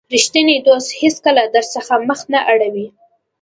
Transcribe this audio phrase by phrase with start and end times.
[0.15, 2.87] رښتینی دوست هیڅکله درڅخه مخ نه اړوي.